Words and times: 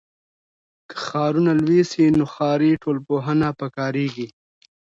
که 0.89 0.95
ښارونه 1.05 1.51
لوی 1.63 1.81
سي 1.91 2.03
نو 2.17 2.25
ښاري 2.33 2.71
ټولنپوهنه 2.83 3.47
پکاریږي. 3.59 4.27